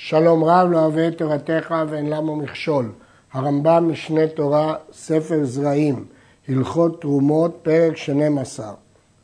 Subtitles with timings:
[0.00, 2.92] שלום רב לא אוהב את תורתך ואין למה מכשול.
[3.32, 6.04] הרמב"ם משנה תורה, ספר זרעים,
[6.48, 8.72] הלכות תרומות, פרק 12.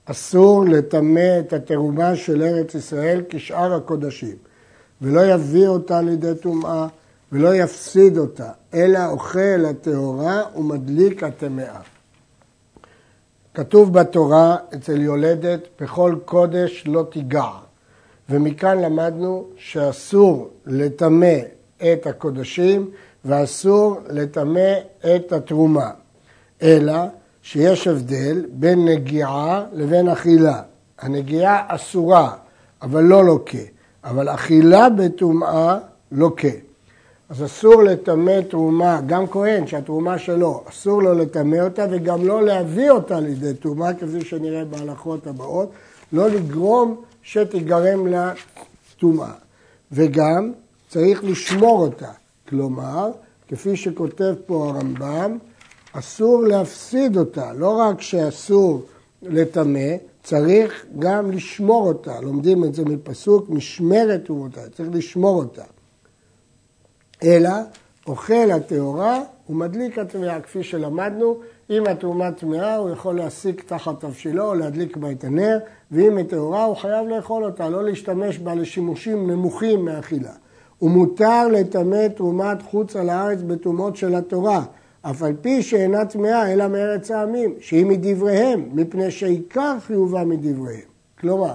[0.05, 4.37] אסור לטמא את התרומה של ארץ ישראל כשאר הקודשים,
[5.03, 6.87] ולא יביא אותה לידי טומאה,
[7.33, 11.81] ולא יפסיד אותה, אלא אוכל הטהורה ומדליק הטמאה.
[13.55, 17.64] כתוב בתורה אצל יולדת, בכל קודש לא תיגע.
[18.31, 21.37] ומכאן למדנו שאסור לטמא
[21.77, 22.91] את הקודשים
[23.25, 25.91] ואסור לטמא את התרומה,
[26.63, 26.95] אלא
[27.43, 30.63] שיש הבדל בין נגיעה לבין אכילה.
[30.99, 32.31] הנגיעה אסורה,
[32.83, 33.59] אבל לא לוקה,
[34.05, 35.79] אבל אכילה בטומאה
[36.13, 36.49] לוקה.
[37.29, 42.91] אז אסור לטמא תרומה, גם כהן שהתרומה שלו, אסור לו לטמא אותה וגם לא להביא
[42.91, 45.71] אותה לידי טומאה, כפי שנראה בהלכות הבאות,
[46.13, 48.33] לא לגרום שתיגרם לה
[48.99, 49.33] טומאה.
[49.93, 50.53] וגם
[50.89, 52.11] צריך לשמור אותה.
[52.49, 53.11] כלומר,
[53.49, 55.39] כפי שכותב פה הרמב"ם,
[55.93, 57.53] אסור להפסיד אותה.
[57.53, 58.83] לא רק שאסור
[59.23, 59.89] לטמא,
[60.23, 62.21] צריך גם לשמור אותה.
[62.21, 65.65] לומדים את זה מפסוק, משמרת תרומתה, צריך לשמור אותה.
[67.23, 67.51] אלא
[68.07, 74.55] אוכל הטהורה ומדליק הטמאה, כפי שלמדנו, אם התרומה טמאה הוא יכול להסיק תחת תבשילו או
[74.55, 75.59] להדליק בה את הנר,
[75.91, 80.33] ואם היא טהורה הוא חייב לאכול אותה, לא להשתמש בה לשימושים נמוכים מאכילה.
[80.83, 84.65] ומותר לטמא תרומת חוץ על הארץ בטומאות של התורה,
[85.03, 90.89] אף על פי שאינה טמאה אלא מארץ העמים, שהיא מדבריהם, מפני שעיקר חיובה מדבריהם.
[91.21, 91.55] כלומר,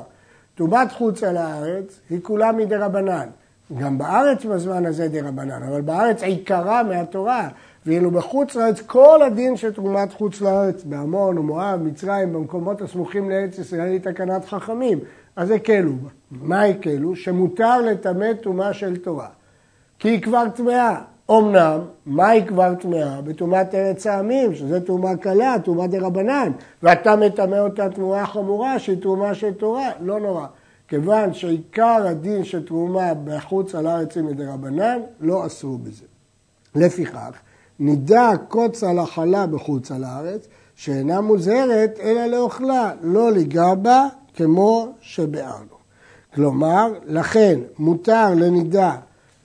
[0.55, 3.27] טומאת חוץ על הארץ היא כולה מדי רבנן.
[3.77, 7.49] גם בארץ בזמן הזה די רבנן, אבל בארץ עיקרה מהתורה,
[7.85, 13.57] ואילו בחוץ לארץ כל הדין של תרומת חוץ לארץ, בעמון ומואב, מצרים, במקומות הסמוכים לארץ
[13.57, 14.99] ישראל היא תקנת חכמים,
[15.35, 16.09] אז הקלו בה.
[16.31, 17.15] מה הקלו?
[17.15, 19.27] שמותר לטמא טומאה של תורה,
[19.99, 21.01] כי היא כבר טמאה.
[21.31, 23.21] אמנם, מה היא כבר טמאה?
[23.21, 26.51] בטומאת ארץ העמים, שזה טומאה קלה, טומאה רבנן,
[26.83, 30.45] ואתה מטמא אותה תמורה חמורה שהיא טומאה של תורה, לא נורא.
[30.87, 36.05] כיוון שעיקר הדין של תרומה בחוץ על הארץ היא מדרבנן, לא אסור בזה.
[36.75, 37.31] לפיכך,
[37.79, 44.87] נידע קוץ על החלה בחוץ על הארץ, שאינה מוזהרת אלא לאוכלה, לא ליגע בה כמו
[45.01, 45.79] שביארנו.
[46.33, 48.95] כלומר, לכן מותר לנידה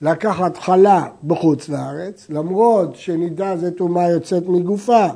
[0.01, 5.07] לקחת חלה בחוץ לארץ, למרות שנידה זה טומאה יוצאת מגופה,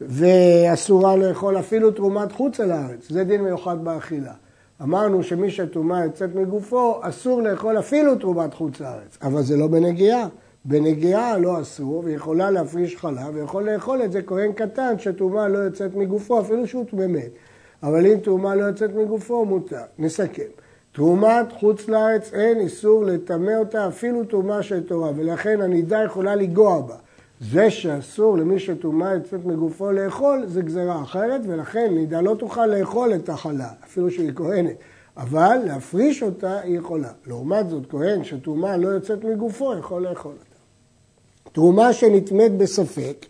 [0.00, 4.32] ואסורה לאכול אפילו תרומת חוץ על הארץ, זה דין מיוחד באכילה.
[4.82, 10.26] אמרנו שמי שטומאה יוצאת מגופו, אסור לאכול אפילו תרומת חוץ לארץ, אבל זה לא בנגיעה.
[10.68, 15.94] בנגיעה לא אסור, ויכולה להפריש חלב, ויכול לאכול את זה כהן קטן שטומאה לא יוצאת
[15.94, 17.30] מגופו, אפילו שהוא באמת.
[17.82, 19.82] אבל אם טומאה לא יוצאת מגופו, מותר.
[19.98, 20.42] נסכם.
[20.92, 26.80] תרומת חוץ לארץ אין איסור לטמא אותה אפילו טומאה של תורה, ולכן הנידה יכולה לנגוע
[26.80, 26.96] בה.
[27.40, 33.14] זה שאסור למי שטומאה יוצאת מגופו לאכול, זה גזרה אחרת, ולכן נידה לא תוכל לאכול
[33.14, 34.76] את החלה, אפילו שהיא כהנת.
[35.16, 37.10] אבל להפריש אותה היא יכולה.
[37.26, 40.34] לעומת זאת, כהן שטומאה לא יוצאת מגופו, יכול לאכול.
[41.56, 43.26] תרומה שנטמאת בספק,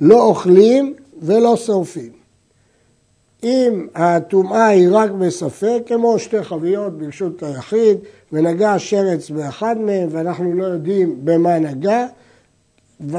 [0.00, 2.12] לא אוכלים ולא שורפים.
[3.42, 7.98] אם הטומאה היא רק בספק, כמו שתי חביות ברשות היחיד,
[8.32, 12.06] ונגע שרץ באחד מהם, ואנחנו לא יודעים במה נגע,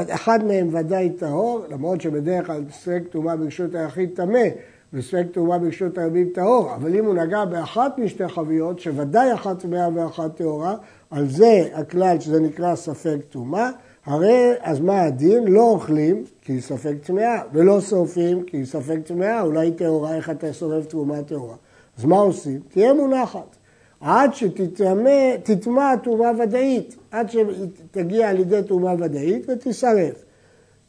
[0.10, 4.48] אחד מהם ודאי טהור, למרות שבדרך כלל ספק טומאה ברשות היחיד טמא,
[4.94, 9.88] וספק טומאה ברשות הרבים טהור, אבל אם הוא נגע באחת משתי חביות, שוודאי אחת טמאה
[9.96, 10.76] ואחת טהורה,
[11.12, 13.70] על זה הכלל שזה נקרא ספק טומאה,
[14.09, 15.47] הרי אז מה הדין?
[15.47, 20.30] לא אוכלים כי היא ספק טמאה, ולא שורפים כי היא ספק טמאה, אולי טהורה, איך
[20.30, 21.56] אתה שורף תרומה טהורה?
[21.97, 22.59] אז מה עושים?
[22.70, 23.56] תהיה מונחת.
[24.02, 30.26] עד שתטמע תרומה ודאית, עד שתגיע ידי תרומה ודאית ותישרף.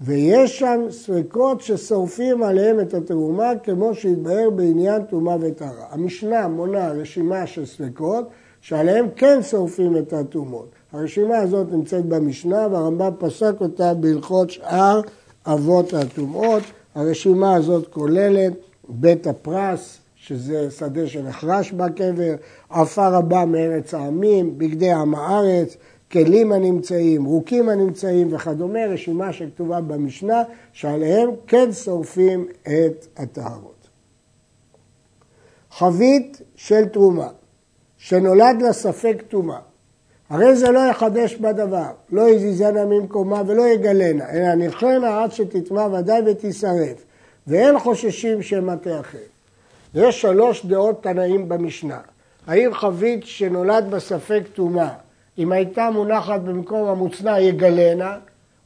[0.00, 5.86] ויש שם ספקות ששורפים עליהם את התרומה כמו שהתבהר בעניין תרומה וטהרה.
[5.90, 8.28] המשנה מונה רשימה של ספקות
[8.60, 10.68] שעליהם כן שורפים את התרומות.
[10.92, 15.00] הרשימה הזאת נמצאת במשנה והרמב"ם פסק אותה בהלכות שאר
[15.46, 16.62] אבות הטומאות.
[16.94, 18.52] הרשימה הזאת כוללת
[18.88, 22.34] בית הפרס, שזה שדה שנחרש בקבר,
[22.70, 25.76] עפר הבא מארץ העמים, בגדי עם הארץ,
[26.12, 30.42] כלים הנמצאים, רוקים הנמצאים וכדומה, רשימה שכתובה במשנה,
[30.72, 33.88] שעליהם כן שורפים את הטהרות.
[35.70, 37.28] חבית של תרומה,
[38.02, 39.58] שנולד לה ספק טומאה,
[40.30, 46.20] הרי זה לא יחדש בדבר, לא יזיזנה ממקומה ולא יגלנה, אלא נכלנה עד שתטמע ודאי
[46.26, 47.04] ותישרף,
[47.46, 49.18] ואין חוששים שמטה אחר.
[49.94, 51.98] יש שלוש דעות תנאים במשנה.
[52.46, 54.92] האם חבית שנולד בספק טומאה
[55.38, 58.16] אם הייתה מונחת במקום המוצנע יגלנה,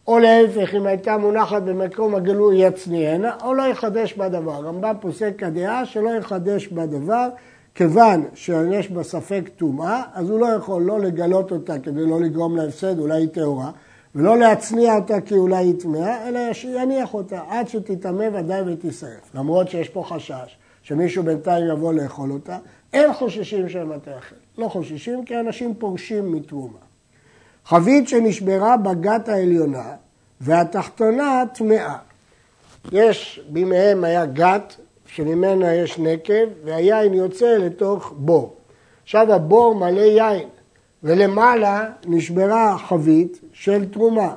[0.06, 4.66] או להפך, אם הייתה מונחת במקום הגלוי יצניענה, או לא יחדש בדבר.
[4.66, 7.28] רמב"ם פוסק כדעה שלא יחדש בדבר,
[7.74, 12.56] כיוון שיש בה ספק טומאה, אז הוא לא יכול לא לגלות אותה כדי לא לגרום
[12.56, 13.70] להפסד, אולי היא טהורה,
[14.14, 19.34] ולא להצניע אותה כי אולי היא טמאה, אלא יניח אותה עד שתטמא ודאי ותשרף.
[19.34, 22.58] למרות שיש פה חשש שמישהו בינתיים יבוא לאכול אותה,
[22.92, 24.34] אין חוששים שמא תאכל.
[24.58, 26.78] לא חוששים כי אנשים פורשים מתרומה.
[27.64, 29.92] חבית שנשברה בגת העליונה
[30.40, 31.96] והתחתונה טמאה.
[32.92, 34.76] יש, בימיהם היה גת
[35.14, 38.54] שממנה יש נקב והיין יוצא לתוך בור.
[39.02, 40.48] עכשיו הבור מלא יין
[41.02, 44.34] ולמעלה נשברה חבית של תרומה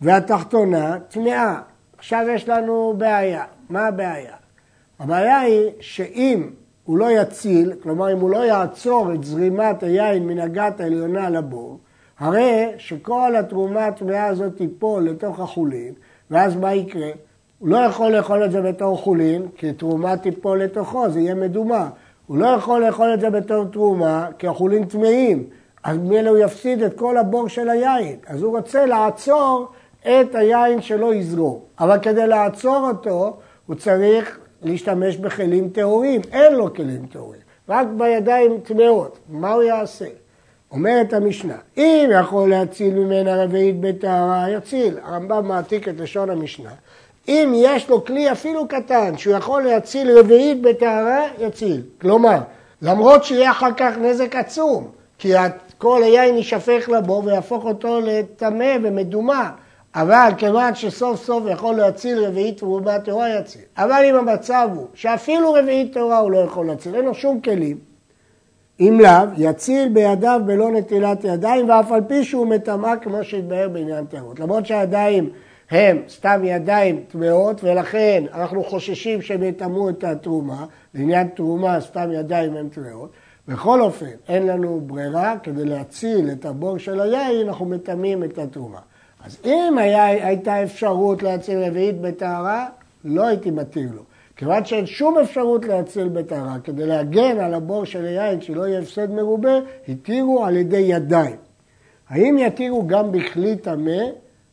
[0.00, 1.60] והתחתונה טמאה.
[1.98, 3.44] עכשיו יש לנו בעיה.
[3.68, 4.34] מה הבעיה?
[4.98, 6.50] הבעיה היא שאם
[6.84, 11.78] הוא לא יציל, כלומר אם הוא לא יעצור את זרימת היין מן הגת העליונה לבור,
[12.18, 15.94] הרי שכל התרומה הטמאה הזאת תיפול לתוך החולין,
[16.30, 17.10] ואז מה יקרה?
[17.64, 21.88] הוא לא יכול לאכול את זה בתור חולין, כי תרומה תיפול לתוכו, זה יהיה מדומה.
[22.26, 25.44] הוא לא יכול לאכול את זה בתור תרומה, כי החולין טמאים.
[25.84, 28.16] אז ממילא הוא יפסיד את כל הבור של היין.
[28.26, 29.68] אז הוא רוצה לעצור
[30.00, 31.58] את היין שלא יזרום.
[31.80, 33.36] אבל כדי לעצור אותו,
[33.66, 36.20] הוא צריך להשתמש בכלים טהורים.
[36.32, 39.18] אין לו כלים טהורים, רק בידיים טמאות.
[39.28, 40.06] מה הוא יעשה?
[40.70, 44.98] אומרת המשנה, אם יכול להציל ממנה רביעית בטהרה, יציל.
[45.02, 46.70] הרמב"ם מעתיק את לשון המשנה.
[47.28, 51.82] אם יש לו כלי אפילו קטן שהוא יכול להציל רביעית בטהרה, יציל.
[52.00, 52.38] כלומר,
[52.82, 54.88] למרות שיהיה אחר כך נזק עצום,
[55.18, 55.32] כי
[55.78, 59.50] כל היין יישפך לבור ויהפוך אותו לטמא ומדומה,
[59.94, 63.62] אבל כיוון שסוף סוף יכול להציל רביעית תרומה טהורה יציל.
[63.78, 67.78] אבל אם המצב הוא שאפילו רביעית טהורה הוא לא יכול להציל, אין לו שום כלים,
[68.80, 74.06] אם לאו, יציל בידיו בלא נטילת ידיים, ואף על פי שהוא מטמא כמו שהתבהר בעניין
[74.06, 74.40] טהרות.
[74.40, 75.30] למרות שהידיים
[75.70, 82.56] הם סתם ידיים טמאות, ולכן אנחנו חוששים שהם יטמאו את התרומה, לעניין תרומה סתם ידיים
[82.56, 83.10] הן טמאות.
[83.48, 88.78] בכל אופן, אין לנו ברירה, כדי להציל את הבור של היין, אנחנו מטמאים את התרומה.
[89.24, 92.66] אז אם היה, הייתה אפשרות להציל רביעית בטהרה,
[93.04, 94.02] לא הייתי מתיר לו.
[94.36, 99.10] כיוון שאין שום אפשרות להציל בטהרה, כדי להגן על הבור של היין, שלא יהיה הפסד
[99.10, 99.58] מרובה,
[99.88, 101.36] התירו על ידי ידיים.
[102.08, 104.02] האם יתירו גם בכלי טמא?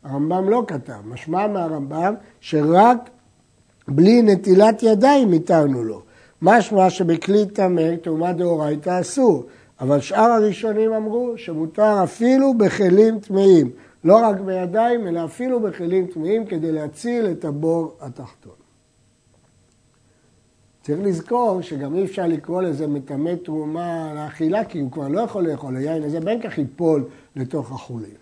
[0.03, 0.93] הרמב"ם לא כתב.
[1.05, 3.09] משמע מהרמב"ם שרק
[3.87, 6.01] בלי נטילת ידיים התרנו לו.
[6.41, 9.45] משמע שבכלי טמא, תרומה דאורייתא אסור.
[9.79, 13.71] אבל שאר הראשונים אמרו שמותר אפילו בכלים טמאים.
[14.03, 18.53] לא רק בידיים, אלא אפילו בכלים טמאים כדי להציל את הבור התחתון.
[20.81, 25.47] צריך לזכור שגם אי אפשר לקרוא לזה מטמא תרומה לאכילה, כי הוא כבר לא יכול
[25.47, 27.05] לאכול היין הזה, בין כך ייפול
[27.35, 28.20] לתוך החולין.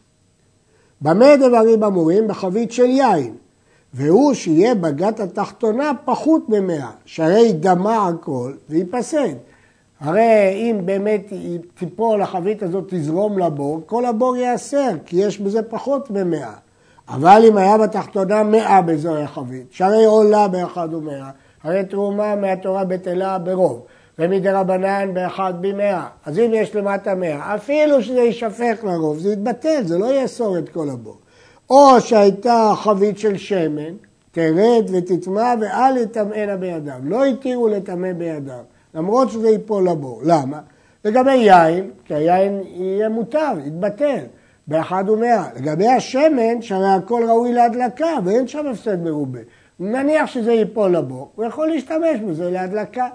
[1.01, 2.27] במה דברים אמורים?
[2.27, 3.33] בחבית של יין,
[3.93, 9.33] והוא שיהיה בגת התחתונה פחות ממאה, שהרי דמה הכל וייפסד.
[9.99, 11.33] הרי אם באמת
[11.73, 16.53] תיפול החבית הזאת, תזרום לבור, כל הבור ייאסר, כי יש בזה פחות ממאה.
[17.09, 21.29] אבל אם היה בתחתונה מאה באזור החבית, שהרי עולה באחד ומאה,
[21.63, 23.81] הרי תרומה מהתורה בטלה ברוב,
[24.19, 26.07] ומדרבנן באחד במאה.
[26.25, 30.69] אז אם יש למטה מאה, אפילו שזה יישפך לרוב, זה יתבטל, זה לא יאסור את
[30.69, 31.17] כל הבור.
[31.69, 33.93] או שהייתה חבית של שמן,
[34.31, 36.99] תרד ותטמע ואל יטמאנה בידם.
[37.03, 40.21] לא התירו לטמא בידם, למרות שזה ייפול לבור.
[40.25, 40.59] למה?
[41.05, 44.23] לגבי יין, כי היין יהיה מותר, יתבטל.
[44.67, 45.43] באחד ומאה.
[45.55, 49.39] לגבי השמן, שהרי הכל ראוי להדלקה ואין שם הפסד מרובה.
[49.79, 53.07] נניח שזה ייפול לבור, הוא יכול להשתמש בזה להדלקה,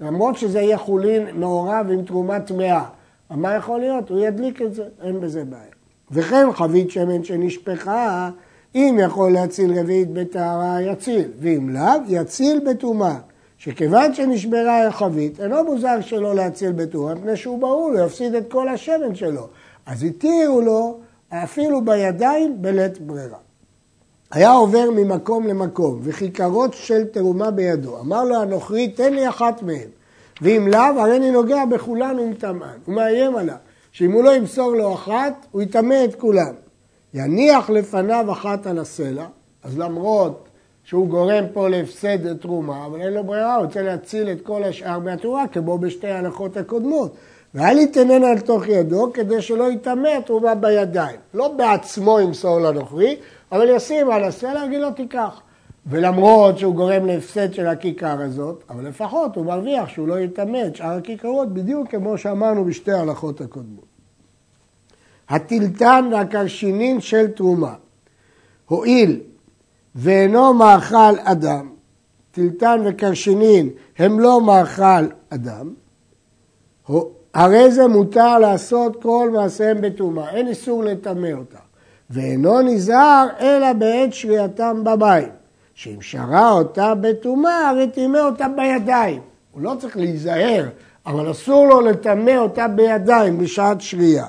[0.00, 2.84] למרות שזה יהיה חולין מעורב עם תרומה טמאה.
[3.30, 4.10] מה יכול להיות?
[4.10, 5.62] הוא ידליק את זה, אין בזה בעיה.
[6.10, 8.30] וכן חבית שמן שנשפכה,
[8.74, 13.16] אם יכול להציל רביעית בטהרה, יציל, ואם לאו, יציל בטומאה.
[13.58, 18.68] שכיוון שנשברה החבית, אינו מוזר שלא להציל בטומאה, מפני שהוא ברור, הוא יפסיד את כל
[18.68, 19.48] השמן שלו.
[19.86, 23.38] אז התירו לו אפילו בידיים בלית ברירה.
[24.30, 28.00] היה עובר ממקום למקום, וכיכרות של תרומה בידו.
[28.00, 29.88] אמר לו הנוכרי, תן לי אחת מהן.
[30.42, 32.76] ואם לאו, הרי אני נוגע בכולן ומטמאן.
[32.86, 33.56] הוא מאיים עליו,
[33.92, 36.52] שאם הוא לא ימסור לו אחת, הוא יטמא את כולן.
[37.14, 39.26] יניח לפניו אחת על הסלע,
[39.64, 40.48] אז למרות
[40.84, 44.98] שהוא גורם פה להפסד תרומה, אבל אין לו ברירה, הוא רוצה להציל את כל השאר
[44.98, 47.14] מהתרומה, כמו בשתי ההלכות הקודמות.
[47.54, 51.16] ואל יתננה על תוך ידו, כדי שלא יטמא תרומה בידיים.
[51.34, 53.16] לא בעצמו ימסור לנוכרי,
[53.52, 55.40] אבל ישים על הסלע, יגיד לו תיקח.
[55.86, 60.90] ולמרות שהוא גורם להפסד של הכיכר הזאת, אבל לפחות הוא מרוויח שהוא לא את שאר
[60.90, 63.84] הכיכרות, בדיוק כמו שאמרנו בשתי ההלכות הקודמות.
[65.28, 67.74] הטלטן והקרשינין של תרומה.
[68.66, 69.20] הואיל
[69.94, 71.68] ואינו מאכל אדם,
[72.30, 75.74] טלטן וקרשינין הם לא מאכל אדם,
[77.34, 81.67] הרי זה מותר לעשות כל מעשיהם בטומאה, אין איסור לטמא אותם.
[82.10, 85.28] ואינו נזהר אלא בעת שריעתם במים.
[85.74, 89.20] שאם שרה אותה בטומאה, הרי טימא אותה בידיים.
[89.52, 90.68] הוא לא צריך להיזהר,
[91.06, 94.26] אבל אסור לו לטמא אותה בידיים בשעת שריעה.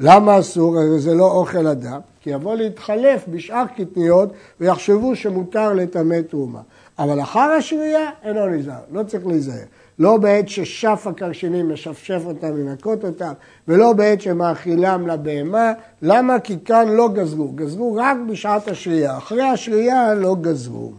[0.00, 0.78] למה אסור?
[0.78, 6.60] הרי זה לא אוכל אדם, כי יבוא להתחלף בשאר קטניות ויחשבו שמותר לטמא תרומה.
[6.98, 9.64] אבל אחר השריעה אינו נזהר, לא צריך להיזהר.
[9.98, 13.32] לא בעת ששף הקרשינים משפשף אותם לנקות אותם,
[13.68, 15.72] ולא בעת שמאכילם לבהמה.
[16.02, 16.40] למה?
[16.40, 19.18] כי כאן לא גזרו, גזרו רק בשעת השריעה.
[19.18, 20.92] אחרי השריעה לא גזרו.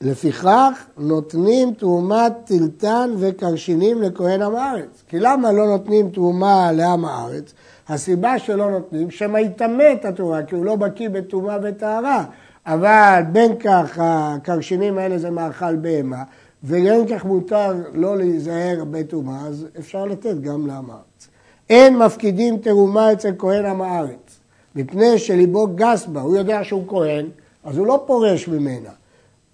[0.00, 5.02] לפיכך נותנים תרומת טלטן וקרשינים לכהן עם הארץ.
[5.08, 7.52] כי למה לא נותנים תרומה לעם הארץ?
[7.88, 12.24] הסיבה שלא נותנים, שמא יטמא את התרומה, כי הוא לא בקיא בטומאה וטהרה.
[12.66, 16.22] אבל בין כך הקרשינים האלה זה מאכל בהמה,
[16.64, 21.28] וגם כך מותר לא להיזהר בטומאה, אז אפשר לתת גם לעם הארץ.
[21.70, 24.40] אין מפקידים תרומה אצל כהן עם הארץ,
[24.76, 27.26] מפני שליבו גס בה, הוא יודע שהוא כהן,
[27.64, 28.90] אז הוא לא פורש ממנה.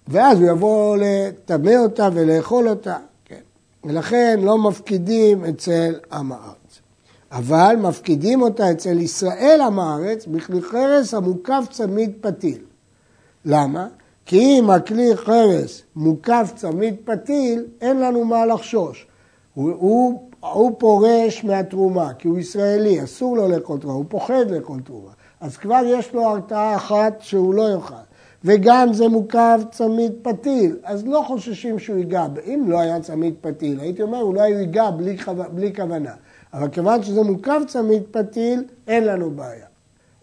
[0.07, 3.39] ואז הוא יבוא לטמא אותה ולאכול אותה, כן.
[3.83, 6.81] ולכן לא מפקידים אצל עם הארץ.
[7.31, 12.68] אבל מפקידים אותה אצל ישראל עם הארץ בכלי חרס המוקף צמיד פתיל.
[13.45, 13.87] למה?
[14.25, 19.07] כי אם הכלי חרס מוקף צמיד פתיל, אין לנו מה לחשוש.
[19.53, 24.79] הוא, הוא, הוא פורש מהתרומה, כי הוא ישראלי, אסור לו לאכול תרומה, הוא פוחד לאכול
[24.79, 25.11] תרומה.
[25.41, 27.93] אז כבר יש לו הרתעה אחת שהוא לא יאכל.
[28.43, 32.25] וגם זה מוקף צמיד פתיל, אז לא חוששים שהוא ייגע.
[32.45, 35.17] אם לא היה צמיד פתיל, הייתי אומר, אולי הוא ייגע בלי,
[35.53, 36.13] בלי כוונה.
[36.53, 39.65] אבל כיוון שזה מוקף צמיד פתיל, אין לנו בעיה.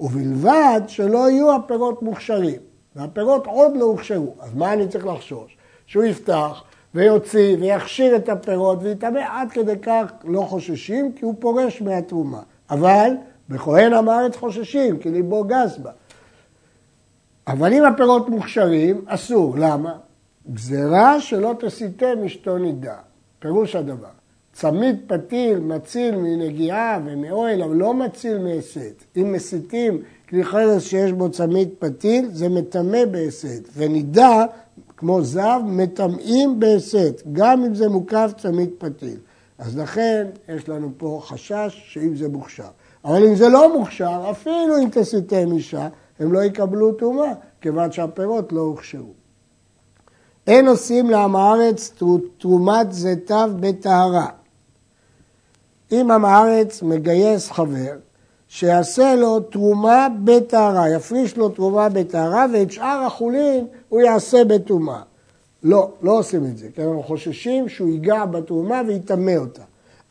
[0.01, 2.66] ובלבד שלא יהיו הפירות מוכשרים.
[2.97, 5.57] והפירות עוד לא הוכשרו, אז מה אני צריך לחשוש?
[5.87, 6.63] שהוא יפתח
[6.95, 12.43] ויוציא ויכשיר את הפירות ויטמא עד כדי כך לא חוששים כי הוא פורש מהתרומה.
[12.71, 13.11] אבל
[13.49, 15.91] בכהן עם הארץ חוששים כי ליבו גס בה.
[17.47, 19.55] אבל אם הפירות מוכשרים, אסור.
[19.59, 19.95] למה?
[20.53, 22.97] גזירה שלא תסיתם אשתו נידה.
[23.39, 24.09] פירוש הדבר.
[24.53, 29.05] צמיד פתיל מציל מנגיעה ומאוהל, אבל לא מציל מהסת.
[29.17, 33.69] אם מסיתים כלי חרס שיש בו צמיד פתיל, זה מטמא בהסת.
[33.77, 34.45] ונידה,
[34.97, 39.19] כמו זב, מטמאים בהסת, גם אם זה מוקף צמיד פתיל.
[39.59, 42.69] אז לכן יש לנו פה חשש שאם זה מוכשר.
[43.05, 45.89] אבל אם זה לא מוכשר, אפילו אם תסיתם אישה,
[46.21, 49.13] הם לא יקבלו טומאה, כיוון שהפירות לא הוכשרו.
[50.47, 51.93] אין עושים לעם הארץ
[52.39, 54.29] תרומת זיתיו בטהרה.
[55.93, 57.97] אם עם הארץ מגייס חבר,
[58.49, 65.03] שיעשה לו תרומה בטהרה, יפריש לו תרומה בטהרה ואת שאר החולין הוא יעשה בטומאה.
[65.63, 69.63] לא, לא עושים את זה, כי אנחנו חוששים שהוא ייגע בתרומה ויטמא אותה.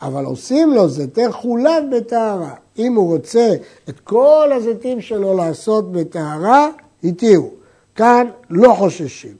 [0.01, 2.53] אבל עושים לו זיתי חולב בטהרה.
[2.77, 3.55] אם הוא רוצה
[3.89, 6.67] את כל הזיתים שלו לעשות בטהרה,
[7.03, 7.49] התירו.
[7.95, 9.33] כאן לא חוששים.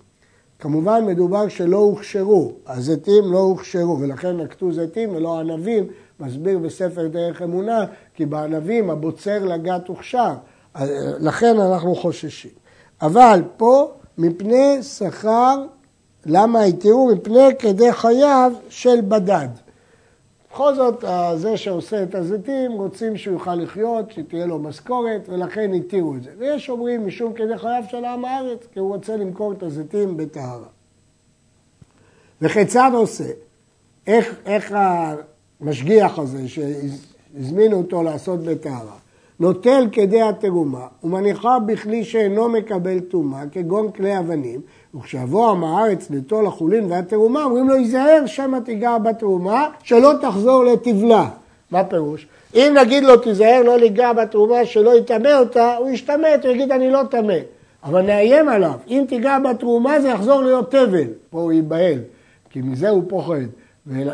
[0.59, 5.87] כמובן מדובר שלא הוכשרו, הזיתים לא הוכשרו, ולכן נקטו זיתים ולא ענבים,
[6.19, 10.34] מסביר בספר דרך אמונה, כי בענבים הבוצר לגת הוכשר,
[11.19, 12.51] לכן אנחנו חוששים.
[13.01, 15.63] אבל פה, מפני שכר,
[16.25, 17.15] למה התירו?
[17.15, 19.48] מפני כדי חייו של בדד.
[20.51, 21.03] בכל זאת,
[21.36, 26.29] זה שעושה את הזיתים, רוצים שהוא יוכל לחיות, שתהיה לו משכורת, ולכן התירו את זה.
[26.38, 30.67] ויש אומרים משום כדי חייו של עם הארץ, כי הוא רוצה למכור את הזיתים בטהרה.
[32.41, 33.31] וכיצד עושה?
[34.07, 34.75] איך, איך
[35.62, 38.95] המשגיח הזה, שהזמינו אותו לעשות בטהרה,
[39.39, 44.62] נוטל כדי התרומה ומניחה בכלי שאינו מקבל טומאה, כגון כלי אבנים,
[44.95, 51.29] וכשיבוא עם הארץ ליטול החולין והתרומה, אומרים לו, ייזהר שמא תיגע בתרומה, שלא תחזור לתבלה.
[51.71, 52.27] מה פירוש?
[52.55, 56.91] אם נגיד לו, תיזהר לא ליגע בתרומה, שלא יטמא אותה, הוא ישתמט, הוא יגיד, אני
[56.91, 57.38] לא טמא.
[57.83, 61.07] אבל נאיים עליו, אם תיגע בתרומה זה יחזור להיות תבל.
[61.29, 62.00] פה הוא ייבהל,
[62.50, 63.45] כי מזה הוא פוחד.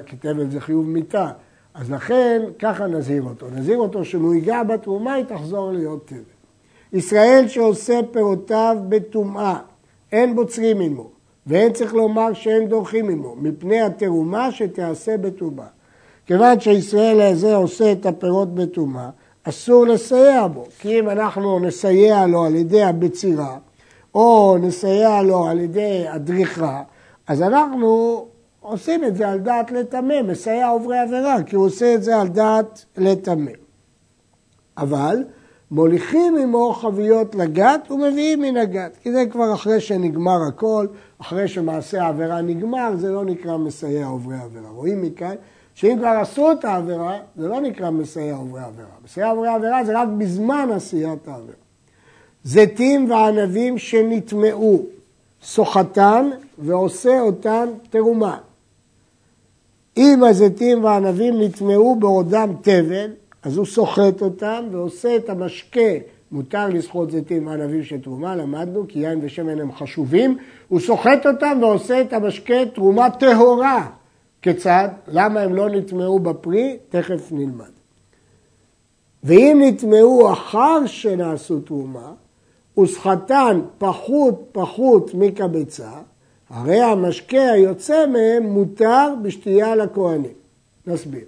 [0.05, 1.29] כי תבל זה חיוב מיתה.
[1.73, 3.45] אז לכן ככה נזהיר אותו.
[3.55, 6.19] נזהיר אותו שאם הוא ייגע בתרומה היא תחזור להיות תבל.
[6.93, 9.59] ישראל שעושה פירותיו בטומאה,
[10.11, 11.09] אין בוצרים עמו,
[11.47, 15.67] ואין צריך לומר שאין דורכים עמו, מפני התרומה שתיעשה בטומאה.
[16.25, 19.09] כיוון שישראל הזה עושה את הפירות בטומאה,
[19.43, 23.57] אסור לסייע בו, כי אם אנחנו נסייע לו על ידי הבצירה,
[24.15, 26.83] או נסייע לו על ידי הדריכה,
[27.27, 28.25] אז אנחנו
[28.61, 32.27] עושים את זה על דעת לטמא, מסייע עוברי עבירה, כי הוא עושה את זה על
[32.27, 33.51] דעת לטמא.
[34.77, 35.23] אבל
[35.71, 40.87] מוליכים עמו חביות לגת ומביאים מן הגת, כי זה כבר אחרי שנגמר הכל,
[41.21, 44.69] אחרי שמעשה העבירה נגמר, זה לא נקרא מסייע עוברי עבירה.
[44.69, 45.35] רואים מכאן
[45.75, 48.89] שאם כבר עשו את העבירה, זה לא נקרא מסייע עוברי עבירה.
[49.05, 51.55] מסייע עוברי עבירה זה רק בזמן עשיית העבירה.
[52.43, 54.83] זיתים וענבים שנטמעו,
[55.43, 58.37] סוחתן ועושה אותן תרומה.
[59.97, 63.11] אם הזיתים והענבים נטמעו בעודם תבן,
[63.43, 65.91] אז הוא סוחט אותם ועושה את המשקה.
[66.31, 70.37] מותר לסחוט זיתים וענבים של תרומה, למדנו, כי יין ושמן הם חשובים.
[70.67, 73.87] הוא סוחט אותם ועושה את המשקה תרומה טהורה.
[74.41, 74.89] כיצד?
[75.07, 76.77] למה הם לא נטמעו בפרי?
[76.89, 77.71] תכף נלמד.
[79.23, 82.11] ואם נטמעו אחר שנעשו תרומה,
[82.79, 85.91] וסחטן פחות פחות מקבצה,
[86.51, 90.33] הרי המשקה היוצא מהם מותר בשתייה לכהנים.
[90.87, 91.25] נסביר.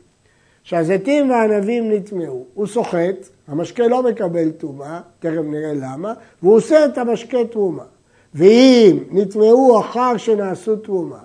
[0.64, 6.14] כשהזיתים והענבים נטמעו, הוא סוחט, המשקה לא מקבל טומאה, תכף נראה למה,
[6.44, 7.84] והוא עושה את המשקה תרומה.
[8.36, 11.20] ואם נטמעו אחר שנעשו תרומה,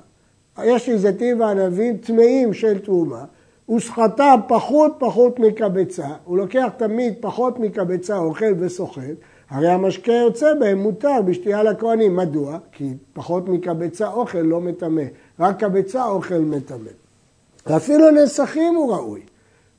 [0.64, 3.24] יש לי זיתים וענבים טמאים של תרומה,
[3.70, 9.02] וסחטה פחות פחות מקבצה, הוא לוקח תמיד פחות מקבצה, אוכל וסוחט,
[9.50, 12.16] הרי המשקה יוצא בהם מותר בשתייה לכהנים.
[12.16, 12.58] מדוע?
[12.72, 15.02] כי פחות מקבצה אוכל לא מטמא,
[15.40, 16.90] רק קבצה אוכל מטמא.
[17.66, 19.20] ואפילו נסכים הוא ראוי.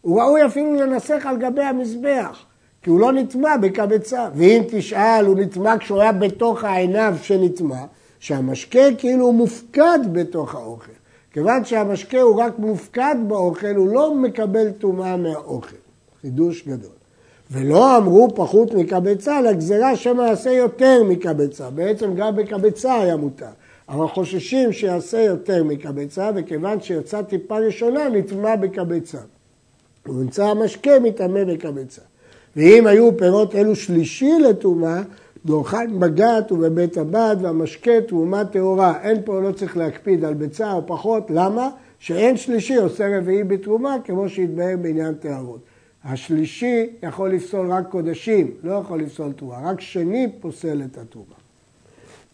[0.02, 2.46] הוא ראוי אפילו לנסח על גבי המזבח,
[2.82, 4.30] כי הוא לא נטמע בקבצה.
[4.36, 7.86] ואם תשאל, הוא נטמע כשהוא היה בתוך העיניו שנטמע,
[8.20, 10.92] שהמשקה כאילו מופקד בתוך האוכל.
[11.34, 15.76] כיוון שהמשקה הוא רק מופקד באוכל, הוא לא מקבל טומאה מהאוכל.
[16.22, 16.99] חידוש גדול.
[17.52, 21.70] ולא אמרו פחות מקבצה, אלא גזירה שמא יעשה יותר מקבצה.
[21.70, 23.46] בעצם גם בקבצה היה מותר.
[23.90, 29.18] אבל חוששים שיעשה יותר מקבצה, וכיוון שיצא טיפה ראשונה, נטמע בקבצה.
[30.06, 32.02] ונמצא המשקה מטמא בקבצה.
[32.56, 35.02] ואם היו פירות אלו שלישי לטומאה,
[35.46, 38.94] דורחן בגת ובבית הבד והמשקה תרומה טהורה.
[39.02, 41.24] אין פה, לא צריך להקפיד על ביצה או פחות.
[41.30, 41.70] למה?
[42.00, 45.60] שאין שלישי עושה רביעי בתרומה, כמו שהתבהר בעניין טהרות.
[46.06, 51.36] השלישי יכול לפסול רק קודשים, לא יכול לפסול תרומה, רק שני פוסל את התרומה.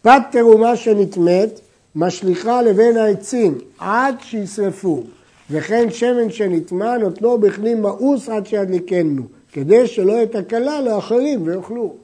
[0.02, 1.60] פת תרומה שנטמאת
[1.94, 5.02] משליכה לבין העצים עד שישרפו,
[5.50, 11.94] וכן שמן שנטמע נותנו בכלי מאוס עד שידליקנו, כדי שלא יהיה תקלה לאחרים ויאכלו.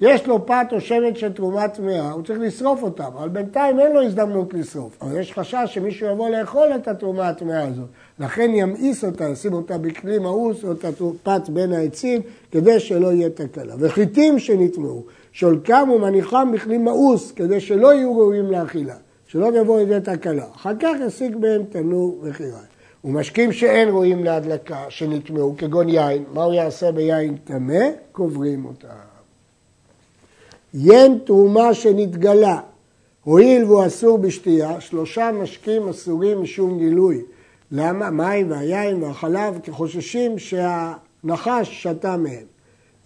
[0.00, 3.92] יש לו פת או שמן של תרומה טמאה, הוא צריך לשרוף אותם, אבל בינתיים אין
[3.92, 4.96] לו הזדמנות לשרוף.
[5.02, 7.88] אבל יש חשש שמישהו יבוא לאכול את התרומה הטמאה הזאת.
[8.20, 12.20] לכן ימאיס אותה, ישים אותה בכלי מאוס או הפת בין העצים,
[12.50, 13.74] כדי שלא יהיה תקלה.
[13.78, 18.96] וחיטים שנטמאו, שולקם ומניחם בכלי מאוס, כדי שלא יהיו ראויים לאכילה,
[19.26, 20.46] שלא יבוא לידי תקלה.
[20.56, 22.72] אחר כך יסיק בהם תנור וחיריים.
[23.04, 27.84] ומשקים שאין רואים להדלקה, שנטמאו, כגון יין, מה הוא יעשה ביין טמא?
[28.12, 28.88] קוברים אותם.
[30.74, 32.60] ין תרומה שנתגלה,
[33.24, 37.22] הואיל והוא אסור בשתייה, שלושה משקים אסורים משום גילוי.
[37.72, 38.10] למה?
[38.10, 42.44] מים והיין והחלב, כי חוששים שהנחש שתה מהם.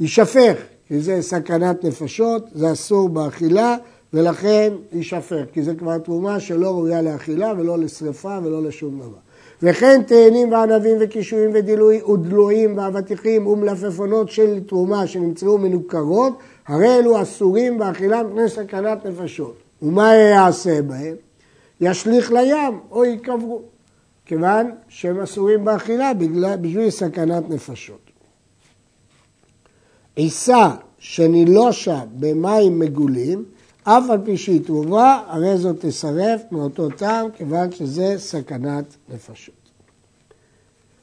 [0.00, 0.56] יישפך,
[0.88, 3.76] כי זה סכנת נפשות, זה אסור באכילה,
[4.12, 9.18] ולכן יישפך, כי זה כבר תרומה שלא ראויה לאכילה ולא לשרפה ולא לשום דבר.
[9.62, 18.22] וכן תאנים וענבים וקישואים ודלויים ואבטיחים ומלפפונות של תרומה שנמצאו מנוכרות, הרי אלו אסורים באכילה
[18.22, 19.56] מפני סכנת נפשות.
[19.82, 21.14] ומה יעשה בהם?
[21.80, 23.62] ישליך לים או ייקברו,
[24.26, 26.12] כיוון שהם אסורים באכילה
[26.60, 28.10] בשביל סכנת נפשות.
[30.16, 33.44] עיסה שנילושה במים מגולים,
[33.82, 39.54] אף על פי שהיא תרומה, הרי זאת תשרף מאותו טעם, כיוון שזה סכנת נפשות.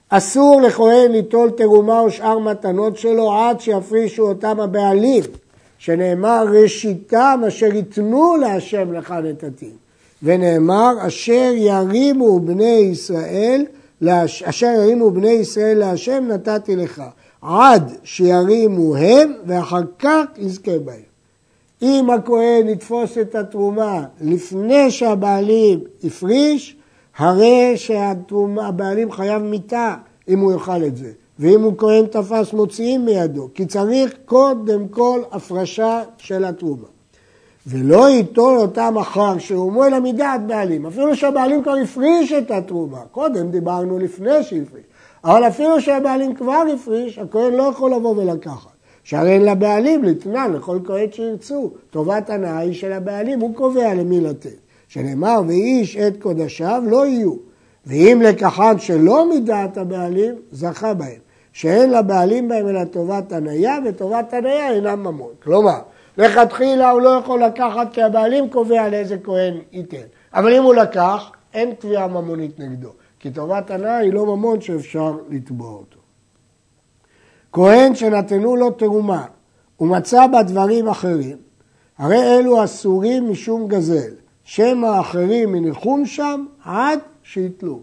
[0.10, 5.24] אסור לכהן ליטול תרומה או שאר מתנות שלו עד שיפרישו אותם הבעלים,
[5.78, 9.76] שנאמר ראשיתם אשר ייתנו להשם לך נתתים,
[10.24, 13.66] ונאמר אשר ירימו בני ישראל,
[14.44, 17.04] אשר ירימו בני ישראל להשם נתתי לך,
[17.42, 21.14] עד שירימו הם ואחר כך יזכה בהם.
[21.82, 26.76] אם הכהן יתפוס את התרומה לפני שהבעלים הפריש,
[27.18, 29.96] הרי שהבעלים חייב מיתה
[30.30, 31.12] אם הוא יאכל את זה.
[31.40, 36.93] ואם הוא כהן תפס מוציאים מידו, כי צריך קודם כל הפרשה של התרומה.
[37.68, 43.52] ולא ייטול אותם אחר שאומו אלא מדעת בעלים, אפילו שהבעלים כבר הפריש את התרומה, קודם
[43.52, 44.84] דיברנו לפני שהפריש,
[45.24, 48.74] אבל אפילו שהבעלים כבר הפריש, הכהן לא יכול לבוא ולקחת.
[49.04, 54.22] שהרי אין לבעלים לתנן לכל כהן שירצו, טובת הנאה היא של הבעלים, הוא קובע למי
[54.22, 54.58] לתת.
[54.88, 57.34] שנאמר ואיש את קודשיו לא יהיו,
[57.86, 61.20] ואם לקחת שלא מדעת הבעלים, זכה בהם,
[61.54, 65.32] שאין לבעלים בהם אלא טובת הניה, וטובת הניה אינה ממון.
[65.44, 65.80] כלומר,
[66.18, 69.98] לכתחילה הוא לא יכול לקחת כי הבעלים קובע לאיזה כהן ייתן.
[70.34, 75.18] אבל אם הוא לקח, אין תביעה ממונית נגדו, כי טובת הנאה היא לא ממון שאפשר
[75.30, 76.00] לתבוע אותו.
[77.52, 79.26] כהן שנתנו לו תרומה
[79.80, 81.38] ומצא בה דברים אחרים,
[81.98, 84.12] הרי אלו אסורים משום גזל,
[84.44, 87.80] שמא האחרים מניחום שם עד שיתלו.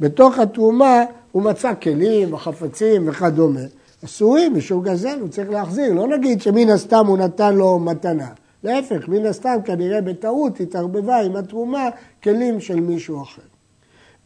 [0.00, 3.60] בתוך התרומה הוא מצא כלים וחפצים וכדומה,
[4.04, 8.28] אסורים משום גזל, הוא צריך להחזיר, לא נגיד שמן הסתם הוא נתן לו מתנה.
[8.64, 11.88] להפך, מן הסתם כנראה בטעות התערבבה עם התרומה
[12.22, 13.42] כלים של מישהו אחר.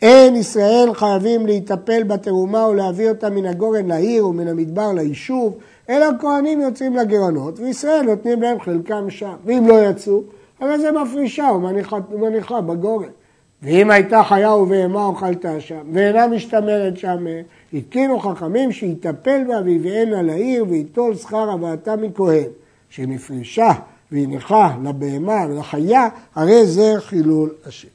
[0.03, 5.59] אין ישראל חייבים להיטפל בתרומה ולהביא אותה מן הגורן לעיר ומן המדבר ליישוב,
[5.91, 9.35] אלא הכהנים יוצאים לגירעונות וישראל נותנים להם חלקם שם.
[9.45, 10.23] ואם לא יצאו,
[10.61, 13.09] הרי זה מפרישה ומניחה, ומניחה בגורן.
[13.63, 17.25] ואם הייתה חיה ובהמה אוכלתה שם, ואינה משתמרת שם,
[17.75, 22.49] התקינו חכמים שיטפל בה ויביאנה לעיר ויטול שכר הבאתה מכהן,
[22.89, 23.73] שנפרישה
[24.13, 27.89] והניחה לבהמה ולחיה, הרי זה חילול השם.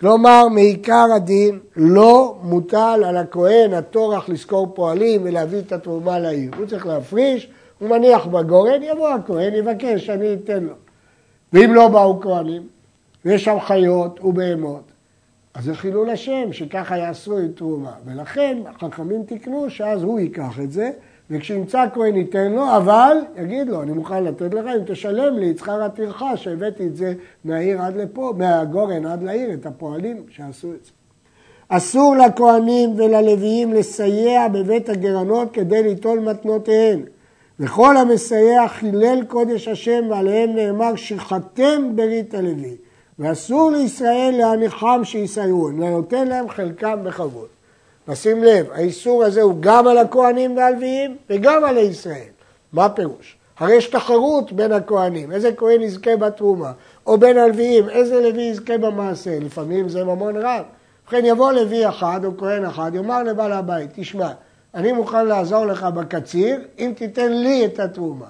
[0.00, 6.50] כלומר, מעיקר הדין לא מוטל על הכהן הטורח לשכור פועלים ולהביא את התרומה לעיר.
[6.58, 10.74] הוא צריך להפריש, הוא מניח בגורן, יבוא הכהן, יבקש, אני אתן לו.
[11.52, 12.62] ואם לא באו כהנים,
[13.24, 14.92] ויש שם חיות ובהמות,
[15.56, 17.92] אז זה חילול השם, שככה יעשו את תרומה.
[18.04, 20.90] ולכן החכמים תיקנו שאז הוא ייקח את זה,
[21.30, 25.58] וכשימצא כהן ייתן לו, אבל יגיד לו, אני מוכן לתת לך אם תשלם לי את
[25.58, 27.14] שכר הטרחה שהבאתי את זה
[27.44, 30.90] מהעיר עד לפה, מהגורן עד לעיר, את הפועלים שעשו את זה.
[31.68, 37.00] אסור לכהנים וללוויים לסייע בבית הגרנות כדי ליטול מתנותיהן.
[37.60, 42.76] וכל המסייע חילל קודש השם ועליהם נאמר שחתם ברית הלוי.
[43.18, 47.48] ואסור לישראל להניחם שיסייעו, אלא נותן להם חלקם בכבוד.
[48.08, 52.28] נשים לב, האיסור הזה הוא גם על הכהנים והלוויים וגם על ישראל.
[52.72, 53.36] מה הפירוש?
[53.58, 56.72] הרי יש תחרות בין הכהנים, איזה כהן יזכה בתרומה,
[57.06, 60.64] או בין הלוויים, איזה לוי יזכה במעשה, לפעמים זה ממון רב.
[61.02, 64.30] ובכן יבוא לוי אחד או כהן אחד, יאמר לבעל הבית, תשמע,
[64.74, 68.26] אני מוכן לעזור לך בקציר אם תיתן לי את התרומה.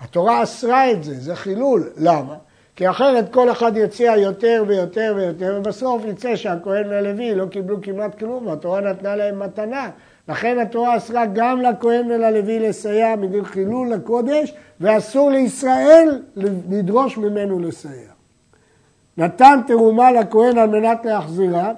[0.00, 1.90] התורה אסרה את זה, זה חילול.
[1.96, 2.34] למה?
[2.76, 8.18] כי אחרת כל אחד יציע יותר ויותר ויותר, ובסוף יצא שהכהן והלוי לא קיבלו כמעט
[8.18, 9.90] כלום, והתורה נתנה להם מתנה.
[10.28, 16.22] לכן התורה אסרה גם לכהן וללוי לסייע מדין חילול לקודש, ואסור לישראל
[16.70, 18.10] לדרוש ממנו לסייע.
[19.16, 21.72] נתן תרומה לכהן על מנת להחזירה,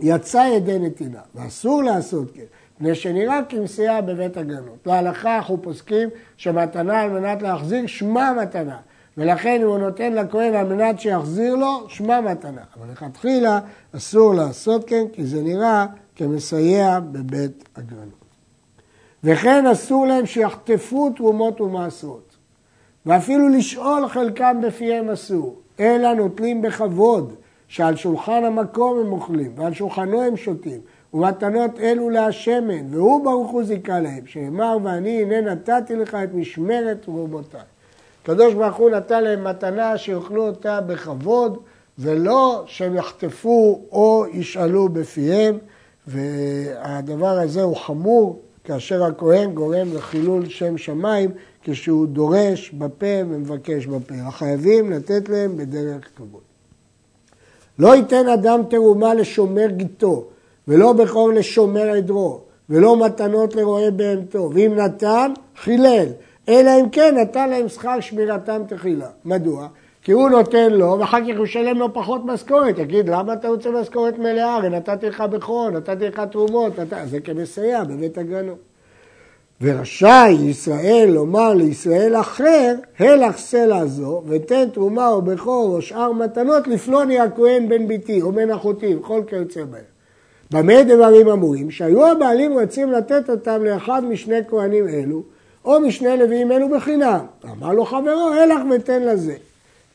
[0.00, 2.42] יצא ידי נתינה, ואסור לעשות כן.
[2.74, 4.86] מפני שנראה כמסייע בבית הגנות.
[4.86, 8.76] להלכה אנחנו פוסקים שמתנה על מנת להחזיר שמה מתנה.
[9.16, 12.60] ולכן הוא נותן לכהן על מנת שיחזיר לו, שמע מתנה.
[12.78, 13.60] אבל לכתחילה
[13.96, 18.26] אסור לעשות כן, כי זה נראה כמסייע בבית הגרנות.
[19.24, 22.36] וכן אסור להם שיחטפו תרומות ומעשרות.
[23.06, 27.34] ואפילו לשאול חלקם בפיהם אסור, אלא נוטלים בכבוד,
[27.68, 30.80] שעל שולחן המקום הם אוכלים, ועל שולחנו הם שותים,
[31.14, 37.02] ומתנות אלו להשמן, והוא ברוך הוא זיכה להם, שאמר ואני הנה נתתי לך את משמרת
[37.02, 37.60] תרומותיי.
[38.26, 41.58] הקדוש ברוך הוא נתן להם מתנה שיאכלו אותה בכבוד,
[41.98, 45.58] ולא שהם יחטפו או ישאלו בפיהם,
[46.06, 51.30] והדבר הזה הוא חמור כאשר הכהן גורם לחילול שם שמיים
[51.62, 54.14] כשהוא דורש בפה ומבקש בפה.
[54.14, 56.42] החייבים לתת להם בדרך כבוד.
[57.78, 60.24] לא ייתן אדם תרומה לשומר גיתו,
[60.68, 66.06] ולא בכור לשומר עדרו, ולא מתנות לרועה בהמתו, ואם נתן, חילל.
[66.48, 69.08] אלא אם כן נתן להם שכר שמירתם תחילה.
[69.24, 69.68] מדוע?
[70.02, 72.78] כי הוא נותן לו, ואחר כך הוא ישלם לו פחות משכורת.
[72.78, 74.54] יגיד, למה אתה רוצה משכורת מלאה?
[74.54, 76.92] הרי נתתי לך בכור, נתתי לך תרומות, נת...
[77.04, 78.58] זה כמסייע בבית הגנות.
[79.60, 86.68] ורשאי ישראל לומר לישראל אחר, הלך סלע זו, ותן תרומה או בכור או שאר מתנות
[86.68, 89.82] לפלוני הכהן בן ביתי או בן אחותי, וכל כיוצא בהם.
[90.50, 91.70] במה דברים אמורים?
[91.70, 95.22] שהיו הבעלים רוצים לתת אותם לאחד משני כהנים אלו,
[95.66, 97.26] או משני לוויים אלו בחינם.
[97.44, 99.34] אמר לו חברו, הלך ותן לזה.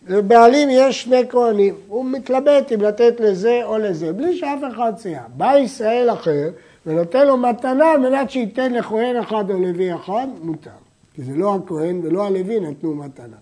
[0.07, 5.21] לבעלים יש שני כהנים, הוא מתלבט אם לתת לזה או לזה, בלי שאף אחד סייע.
[5.37, 6.49] בא ישראל אחר
[6.85, 10.69] ונותן לו מתנה על מנת שייתן לכהן אחד או לוי אחד, מותר.
[11.15, 13.37] כי זה לא הכהן ולא הלוי נתנו מתנה.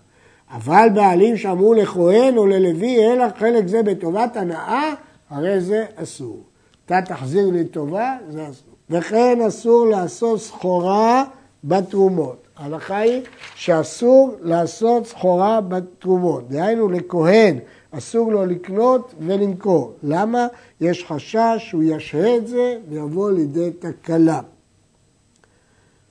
[0.50, 4.94] אבל בעלים שאמרו לכהן או ללוי, אלא חלק זה בטובת הנאה,
[5.30, 6.38] הרי זה אסור.
[6.86, 8.74] אתה תחזיר לי טובה, זה אסור.
[8.90, 11.24] וכן אסור לעשות סחורה
[11.64, 12.48] בתרומות.
[12.56, 13.22] ההלכה היא
[13.54, 16.48] שאסור לעשות סחורה בתרומות.
[16.48, 17.58] דהיינו לכהן
[17.90, 19.94] אסור לו לקנות ולמכור.
[20.02, 20.46] למה?
[20.80, 24.40] יש חשש שהוא ישהה את זה ויבוא לידי תקלה.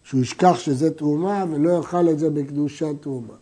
[0.03, 3.33] שהוא ישכח שזה תרומה ולא יאכל את זה בקדושת תרומה.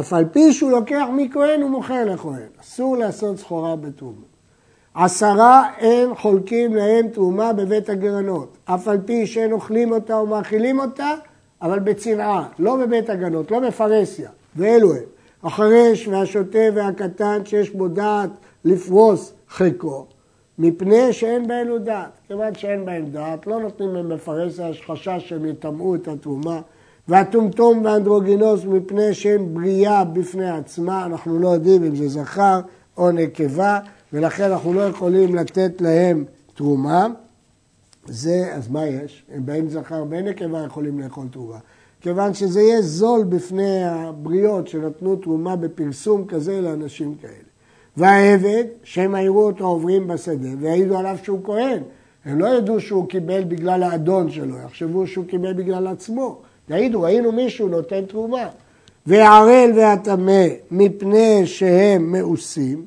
[0.00, 4.29] אף על פי שהוא לוקח מכהן הוא מוכר לכהן, אסור לעשות סחורה בתרומה.
[4.94, 10.80] עשרה אין חולקים להם תרומה בבית הגרנות, אף על פי שאין אוכלים אותה או מאכילים
[10.80, 11.14] אותה,
[11.62, 15.02] אבל בצנעה, לא בבית הגנות, לא בפרהסיה, ואלו הם,
[15.42, 18.30] החרש והשוטה והקטן שיש בו דעת
[18.64, 20.06] לפרוס חלקו,
[20.58, 22.10] מפני שאין באלו דעת.
[22.28, 26.60] כיוון שאין בהם דעת, לא נותנים להם בפרהסיה, יש חשש שהם יטמאו את התרומה.
[27.08, 32.60] והטומטום והאנדרוגינוס מפני שהם בריאה בפני עצמה, אנחנו לא יודעים אם זה זכר
[32.98, 33.78] או נקבה,
[34.12, 37.06] ולכן אנחנו לא יכולים לתת להם תרומה.
[38.06, 39.24] זה, אז מה יש?
[39.34, 41.58] הם בין זכר ובין נקבה יכולים לאכול תרומה.
[42.00, 47.32] כיוון שזה יהיה זול בפני הבריות שנתנו תרומה בפרסום כזה לאנשים כאלה.
[47.96, 51.82] והעבד, שהם יראו אותו עוברים בשדה ויעידו עליו שהוא כהן.
[52.24, 56.38] הם לא ידעו שהוא קיבל בגלל האדון שלו, יחשבו שהוא קיבל בגלל עצמו.
[56.68, 58.48] יעידו, ראינו מישהו נותן תרומה.
[59.06, 62.84] והערל והטמא מפני שהם מאוסים,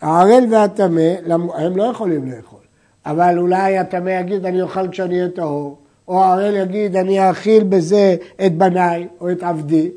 [0.00, 1.14] הערל והטמא,
[1.54, 2.60] הם לא יכולים לאכול,
[3.06, 5.78] אבל אולי הטמא יגיד אני אוכל כשאני אהיה טהור,
[6.08, 9.90] או הערל יגיד אני אאכיל בזה את בניי או את עבדי,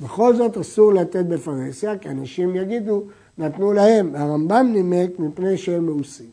[0.00, 3.02] בכל זאת אסור לתת בפרהסיה, כי אנשים יגידו
[3.38, 6.26] נתנו להם, והרמב"ם נימק מפני שהם מאוסים.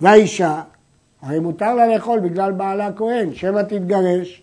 [0.00, 0.62] והאישה,
[1.22, 4.42] הרי מותר לה לאכול בגלל בעלה כהן, שמא תתגרש,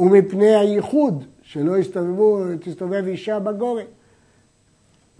[0.00, 3.84] ומפני הייחוד, שלא יסתובבו, תסתובב אישה בגורן.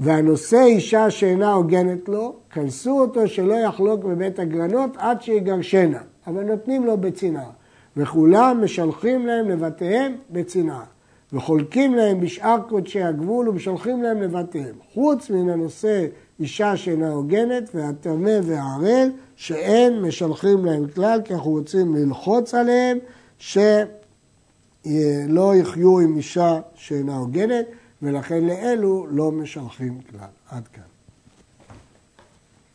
[0.01, 6.87] והנושא אישה שאינה הוגנת לו, כנסו אותו שלא יחלוק בבית הגרנות עד שיגרשנה, אבל נותנים
[6.87, 7.51] לו בצנעה.
[7.97, 10.85] וכולם משלחים להם לבתיהם בצנעה.
[11.33, 14.75] וחולקים להם בשאר קודשי הגבול ומשלחים להם לבתיהם.
[14.95, 16.07] חוץ מן הנושא
[16.41, 22.99] אישה שאינה הוגנת והטמא והערל, שאין משלחים להם כלל, כי אנחנו רוצים ללחוץ עליהם,
[23.39, 23.59] ש...
[25.29, 27.67] לא יחיו עם אישה שאינה הוגנת,
[28.07, 30.29] ולכן לאלו לא משלחים כלל.
[30.51, 30.96] עד כאן.